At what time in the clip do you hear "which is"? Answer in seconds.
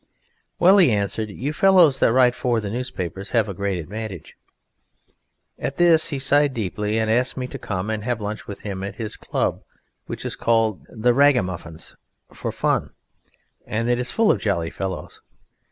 10.07-10.35